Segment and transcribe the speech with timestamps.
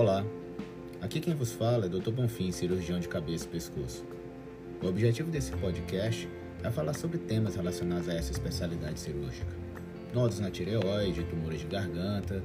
[0.00, 0.24] Olá,
[1.02, 2.10] aqui quem vos fala é Dr.
[2.10, 4.02] Bonfim, cirurgião de cabeça e pescoço.
[4.82, 6.26] O objetivo desse podcast
[6.62, 9.54] é falar sobre temas relacionados a essa especialidade cirúrgica.
[10.14, 12.42] Nodos na tireoide, tumores de garganta,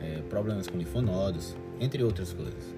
[0.00, 2.74] é, problemas com linfonodos, entre outras coisas.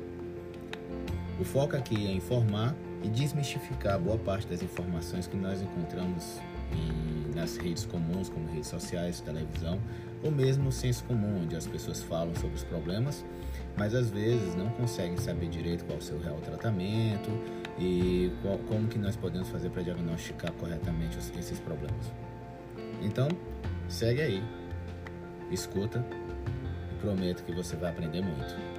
[1.39, 2.75] O foco aqui é informar
[3.05, 6.41] e desmistificar boa parte das informações que nós encontramos
[6.73, 9.79] em, nas redes comuns, como redes sociais, televisão,
[10.25, 13.25] ou mesmo no senso comum, onde as pessoas falam sobre os problemas,
[13.77, 17.31] mas às vezes não conseguem saber direito qual é o seu real tratamento
[17.79, 22.13] e qual, como que nós podemos fazer para diagnosticar corretamente esses problemas.
[23.03, 23.29] Então,
[23.89, 24.43] segue aí,
[25.51, 26.05] escuta
[26.93, 28.76] e prometo que você vai aprender muito.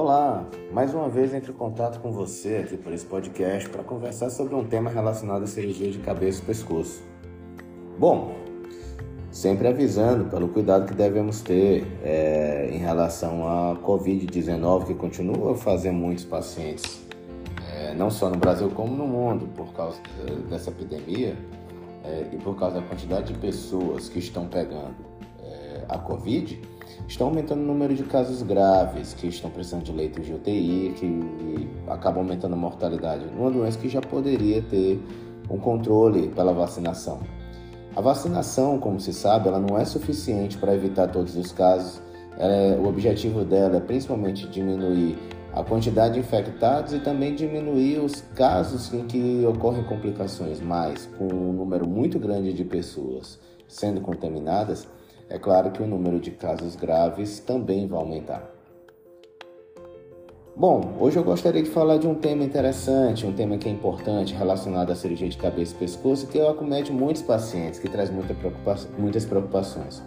[0.00, 4.30] Olá, mais uma vez entre em contato com você aqui por esse podcast para conversar
[4.30, 7.02] sobre um tema relacionado à cirurgia de cabeça e pescoço.
[7.98, 8.32] Bom,
[9.32, 15.56] sempre avisando pelo cuidado que devemos ter é, em relação à Covid-19 que continua a
[15.56, 17.04] fazer muitos pacientes,
[17.68, 20.00] é, não só no Brasil como no mundo, por causa
[20.48, 21.36] dessa epidemia
[22.04, 24.94] é, e por causa da quantidade de pessoas que estão pegando
[25.42, 26.56] é, a Covid
[27.06, 31.68] Está aumentando o número de casos graves que estão precisando de leitos de UTI, que
[31.88, 33.24] acaba aumentando a mortalidade.
[33.36, 35.02] Uma doença que já poderia ter
[35.50, 37.20] um controle pela vacinação.
[37.96, 42.00] A vacinação, como se sabe, ela não é suficiente para evitar todos os casos.
[42.38, 45.18] É, o objetivo dela é principalmente diminuir
[45.52, 51.24] a quantidade de infectados e também diminuir os casos em que ocorrem complicações, mas com
[51.24, 54.86] um número muito grande de pessoas sendo contaminadas,
[55.28, 58.58] é claro que o número de casos graves também vai aumentar.
[60.56, 64.34] Bom, hoje eu gostaria de falar de um tema interessante, um tema que é importante
[64.34, 68.34] relacionado à cirurgia de cabeça e pescoço, que acomete muitos pacientes, que traz muita
[68.98, 70.02] muitas preocupações.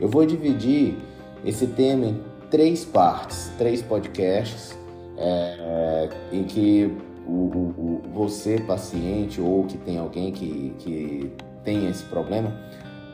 [0.00, 0.96] Eu vou dividir
[1.44, 4.76] esse tema em três partes, três podcasts,
[5.16, 6.92] é, em que
[7.24, 11.32] o, o, o, você, paciente, ou que tem alguém que, que
[11.62, 12.52] tem esse problema,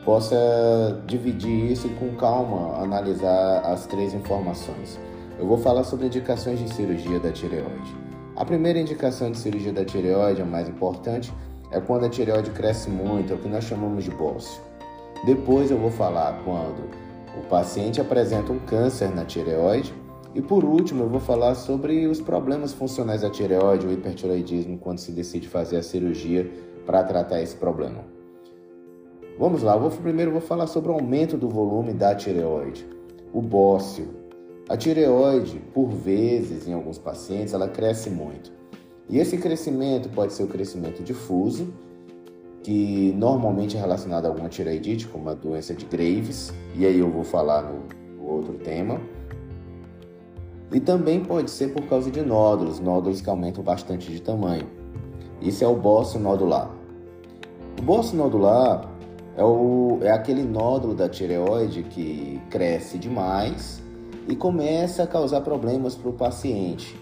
[0.03, 4.99] possa dividir isso com calma analisar as três informações.
[5.37, 7.95] Eu vou falar sobre indicações de cirurgia da tireoide.
[8.35, 11.33] A primeira indicação de cirurgia da tireoide, a mais importante,
[11.71, 14.61] é quando a tireoide cresce muito, é o que nós chamamos de bócio.
[15.25, 16.89] Depois eu vou falar quando
[17.37, 19.93] o paciente apresenta um câncer na tireoide.
[20.33, 24.99] E por último, eu vou falar sobre os problemas funcionais da tireoide, o hipertireoidismo, quando
[24.99, 26.49] se decide fazer a cirurgia
[26.85, 28.18] para tratar esse problema.
[29.39, 32.85] Vamos lá, vou, primeiro vou falar sobre o aumento do volume da tireoide,
[33.31, 34.09] o bócio.
[34.67, 38.51] A tireoide, por vezes, em alguns pacientes, ela cresce muito.
[39.07, 41.73] E esse crescimento pode ser o crescimento difuso,
[42.61, 47.09] que normalmente é relacionado a alguma tireoidite, como a doença de Graves, e aí eu
[47.09, 47.83] vou falar no,
[48.17, 48.99] no outro tema.
[50.69, 54.67] E também pode ser por causa de nódulos, nódulos que aumentam bastante de tamanho.
[55.41, 56.69] Isso é o bócio nodular.
[57.79, 58.98] O bócio nodular
[59.39, 63.81] é, o, é aquele nódulo da tireoide que cresce demais
[64.27, 66.99] e começa a causar problemas para o paciente.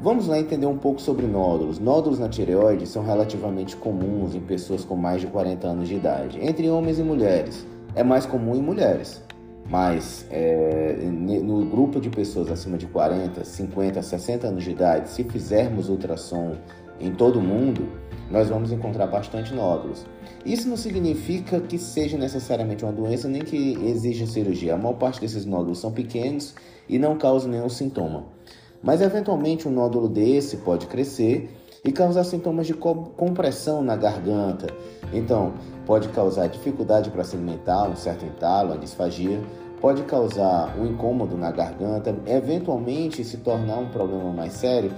[0.00, 1.78] Vamos lá entender um pouco sobre nódulos.
[1.78, 6.38] Nódulos na tireoide são relativamente comuns em pessoas com mais de 40 anos de idade,
[6.42, 7.66] entre homens e mulheres.
[7.94, 9.22] É mais comum em mulheres,
[9.68, 15.22] mas é, no grupo de pessoas acima de 40, 50, 60 anos de idade, se
[15.22, 16.56] fizermos ultrassom
[16.98, 17.86] em todo mundo,
[18.32, 20.06] nós vamos encontrar bastante nódulos.
[20.44, 24.74] Isso não significa que seja necessariamente uma doença nem que exija cirurgia.
[24.74, 26.54] A maior parte desses nódulos são pequenos
[26.88, 28.24] e não causam nenhum sintoma.
[28.82, 31.50] Mas eventualmente um nódulo desse pode crescer
[31.84, 34.68] e causar sintomas de compressão na garganta.
[35.12, 35.52] Então,
[35.84, 39.40] pode causar dificuldade para se alimentar, um certo entalo, uma disfagia,
[39.78, 44.90] pode causar um incômodo na garganta, eventualmente se tornar um problema mais sério,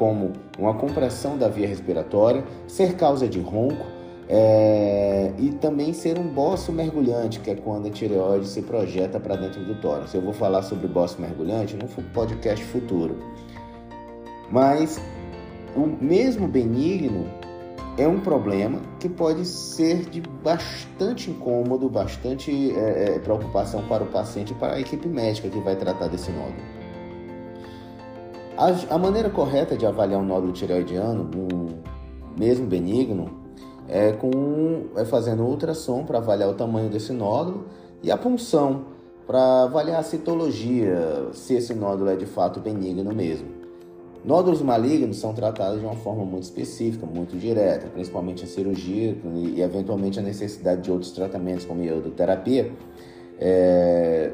[0.00, 3.84] como uma compressão da via respiratória, ser causa de ronco
[4.26, 9.36] é, e também ser um bócio mergulhante, que é quando a tireoide se projeta para
[9.36, 10.14] dentro do tórax.
[10.14, 13.14] Eu vou falar sobre bócio mergulhante no podcast futuro.
[14.50, 14.98] Mas
[15.76, 17.26] o mesmo benigno
[17.98, 24.06] é um problema que pode ser de bastante incômodo, bastante é, é preocupação para o
[24.06, 26.79] paciente e para a equipe médica que vai tratar desse nódulo.
[28.60, 33.30] A, a maneira correta de avaliar um nódulo tireoidiano, um, mesmo benigno,
[33.88, 37.68] é, com, é fazendo ultrassom para avaliar o tamanho desse nódulo
[38.02, 38.84] e a punção
[39.26, 43.48] para avaliar a citologia, se esse nódulo é de fato benigno mesmo.
[44.22, 49.62] Nódulos malignos são tratados de uma forma muito específica, muito direta, principalmente a cirurgia e,
[49.62, 52.70] eventualmente a necessidade de outros tratamentos, como iodoterapia,
[53.40, 54.32] é,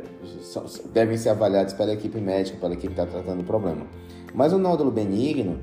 [0.92, 3.86] devem ser avaliados pela equipe médica, pela equipe que está tratando o problema.
[4.34, 5.60] Mas o nódulo benigno,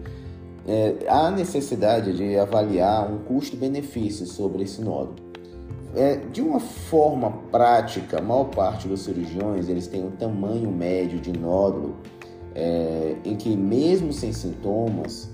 [0.66, 5.16] é, há necessidade de avaliar um custo-benefício sobre esse nódulo.
[5.94, 11.20] É, de uma forma prática, a maior parte dos cirurgiões eles têm um tamanho médio
[11.20, 11.98] de nódulo
[12.56, 15.30] é, em que mesmo sem sintomas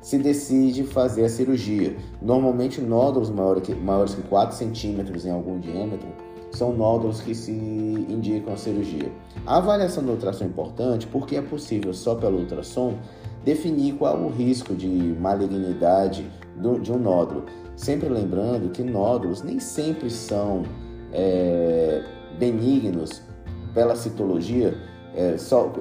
[0.00, 1.96] se decide fazer a cirurgia.
[2.22, 6.08] Normalmente nódulos maiores que, maiores que 4 centímetros em algum diâmetro
[6.56, 9.10] são nódulos que se indicam a cirurgia.
[9.46, 12.94] A avaliação do ultrassom é importante porque é possível só pelo ultrassom
[13.44, 16.26] definir qual o risco de malignidade
[16.82, 17.44] de um nódulo.
[17.76, 20.62] Sempre lembrando que nódulos nem sempre são
[21.12, 22.02] é,
[22.38, 23.22] benignos
[23.74, 24.76] pela citologia,
[25.14, 25.72] é, só,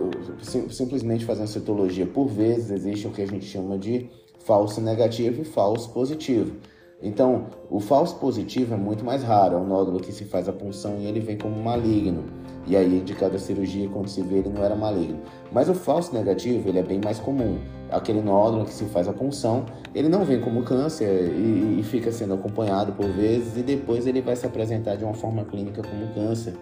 [0.41, 4.09] sim, simplesmente fazendo citologia, por vezes existe o que a gente chama de
[4.39, 6.55] falso negativo e falso positivo.
[7.03, 10.53] Então, o falso positivo é muito mais raro, é um nódulo que se faz a
[10.53, 12.23] punção e ele vem como maligno.
[12.65, 15.19] E aí, indicada a cirurgia, quando se vê, ele não era maligno.
[15.51, 17.57] Mas o falso negativo, ele é bem mais comum.
[17.91, 22.09] Aquele nódulo que se faz a punção, ele não vem como câncer e, e fica
[22.09, 26.07] sendo acompanhado por vezes, e depois ele vai se apresentar de uma forma clínica como
[26.13, 26.53] câncer.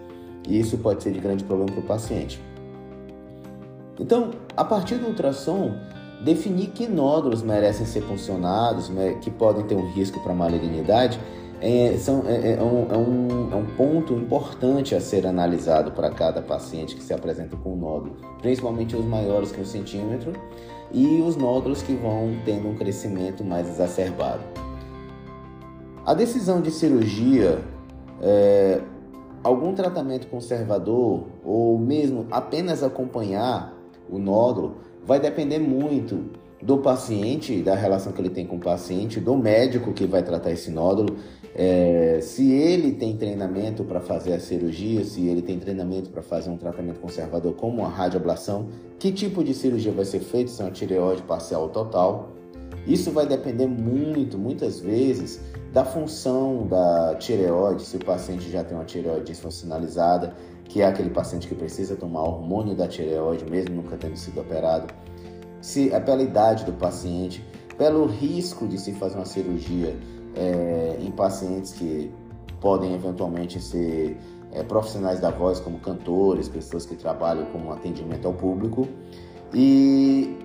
[0.49, 2.41] E isso pode ser de grande problema para o paciente.
[3.99, 5.75] Então, a partir do ultrassom,
[6.23, 11.19] definir que nódulos merecem ser funcionados, né, que podem ter um risco para malignidade,
[11.59, 16.09] é, são, é, é, um, é, um, é um ponto importante a ser analisado para
[16.09, 20.33] cada paciente que se apresenta com nódulo, principalmente os maiores que um centímetro
[20.91, 24.41] e os nódulos que vão tendo um crescimento mais exacerbado.
[26.03, 27.63] A decisão de cirurgia,
[28.21, 28.81] é,
[29.44, 33.71] algum tratamento conservador ou mesmo apenas acompanhar
[34.09, 36.25] o nódulo vai depender muito
[36.62, 40.51] do paciente, da relação que ele tem com o paciente, do médico que vai tratar
[40.51, 41.18] esse nódulo,
[41.56, 46.50] é, se ele tem treinamento para fazer a cirurgia, se ele tem treinamento para fazer
[46.50, 48.68] um tratamento conservador como a radioablação,
[49.00, 52.30] que tipo de cirurgia vai ser feita, se é uma tireoide parcial ou total.
[52.88, 55.42] Isso vai depender muito, muitas vezes,
[55.74, 60.36] da função da tireoide, se o paciente já tem uma tireoide desfuncionalizada,
[60.71, 64.88] que é aquele paciente que precisa tomar hormônio da tireoide, mesmo nunca tendo sido operado,
[65.59, 67.45] se é pela idade do paciente,
[67.77, 69.97] pelo risco de se fazer uma cirurgia
[70.33, 72.09] é, em pacientes que
[72.62, 74.18] podem eventualmente ser
[74.53, 78.88] é, profissionais da voz, como cantores, pessoas que trabalham com atendimento ao público,
[79.53, 80.38] e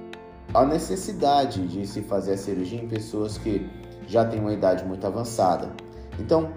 [0.52, 3.64] a necessidade de se fazer a cirurgia em pessoas que
[4.08, 5.70] já têm uma idade muito avançada.
[6.18, 6.50] Então,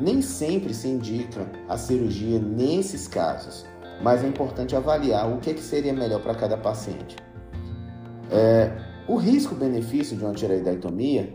[0.00, 3.66] nem sempre se indica a cirurgia nesses casos,
[4.02, 7.16] mas é importante avaliar o que, é que seria melhor para cada paciente.
[8.30, 8.72] É,
[9.06, 11.34] o risco-benefício de uma tireoidectomia,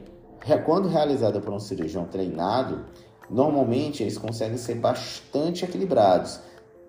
[0.66, 2.86] quando realizada por um cirurgião treinado,
[3.30, 6.40] normalmente eles conseguem ser bastante equilibrados.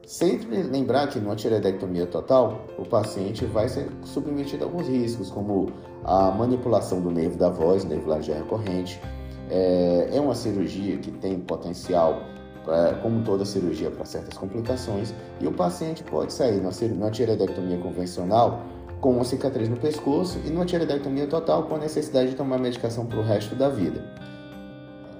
[0.06, 5.72] Sempre lembrar que numa tireoidectomia total, o paciente vai ser submetido a alguns riscos, como
[6.04, 9.00] a manipulação do nervo da voz, nervo laringeal recorrente,
[9.50, 12.22] é, é uma cirurgia que tem potencial,
[12.68, 18.62] é, como toda cirurgia, para certas complicações, e o paciente pode sair numa tireoidectomia convencional
[19.00, 23.06] com uma cicatriz no pescoço e numa tireoidectomia total com a necessidade de tomar medicação
[23.06, 24.02] para o resto da vida.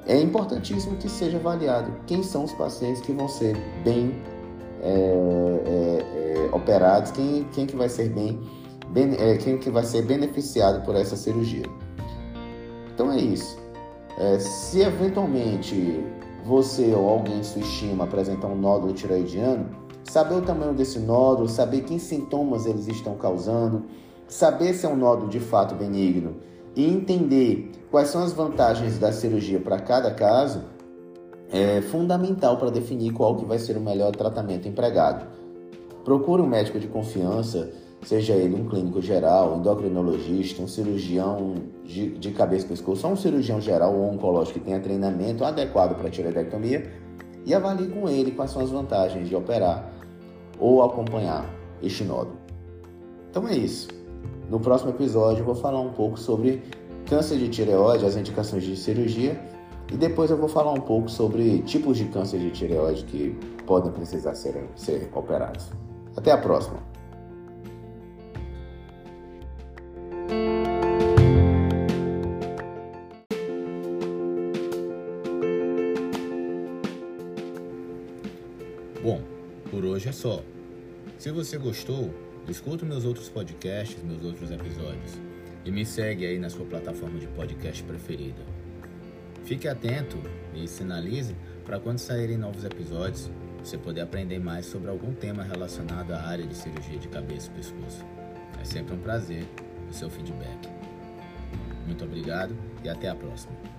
[0.07, 4.15] É importantíssimo que seja avaliado quem são os pacientes que vão ser bem
[4.81, 4.91] é,
[5.67, 8.41] é, é operados, quem, quem que vai ser bem,
[8.91, 11.65] bem é, quem que vai ser beneficiado por essa cirurgia.
[12.95, 13.66] Então é isso.
[14.19, 16.05] É, se eventualmente
[16.45, 19.69] você ou alguém em sua estima apresentar um nódulo tiroidiano,
[20.05, 23.85] saber o tamanho desse nódulo, saber que sintomas eles estão causando,
[24.29, 26.37] saber se é um nódulo de fato benigno
[26.75, 30.63] e entender quais são as vantagens da cirurgia para cada caso
[31.51, 35.27] é fundamental para definir qual que vai ser o melhor tratamento empregado.
[36.05, 37.71] Procure um médico de confiança
[38.07, 43.17] seja ele um clínico geral, endocrinologista, um cirurgião de, de cabeça e pescoço, ou um
[43.17, 46.89] cirurgião geral ou oncológico que tenha treinamento adequado para a tireoidectomia
[47.45, 49.93] e avalie com ele quais são as vantagens de operar
[50.59, 52.39] ou acompanhar este nódulo.
[53.29, 53.89] Então é isso.
[54.49, 56.63] No próximo episódio eu vou falar um pouco sobre
[57.07, 59.37] câncer de tireoide, as indicações de cirurgia
[59.93, 63.37] e depois eu vou falar um pouco sobre tipos de câncer de tireoide que
[63.67, 65.73] podem precisar ser, ser operados.
[66.17, 66.96] Até a próxima!
[80.07, 80.43] É só.
[81.19, 82.15] Se você gostou,
[82.49, 85.19] Escuta meus outros podcasts, meus outros episódios
[85.65, 88.41] e me segue aí na sua plataforma de podcast preferida.
[89.45, 90.17] Fique atento
[90.55, 91.35] e sinalize
[91.65, 96.47] para quando saírem novos episódios você poder aprender mais sobre algum tema relacionado à área
[96.47, 98.05] de cirurgia de cabeça e pescoço.
[98.61, 99.45] É sempre um prazer
[99.91, 100.69] o seu feedback.
[101.85, 103.76] Muito obrigado e até a próxima.